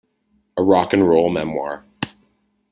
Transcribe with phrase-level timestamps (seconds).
[0.57, 1.85] A Rock-and-Roll Memoir.